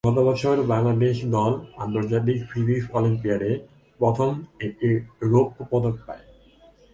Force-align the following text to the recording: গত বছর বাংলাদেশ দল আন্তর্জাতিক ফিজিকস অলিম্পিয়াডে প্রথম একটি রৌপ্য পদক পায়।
গত 0.03 0.17
বছর 0.19 0.55
বাংলাদেশ 0.73 1.15
দল 1.35 1.51
আন্তর্জাতিক 1.77 2.37
ফিজিকস 2.51 2.85
অলিম্পিয়াডে 2.93 3.51
প্রথম 3.99 4.31
একটি 4.59 4.89
রৌপ্য 5.23 5.57
পদক 5.71 5.95
পায়। 6.07 6.23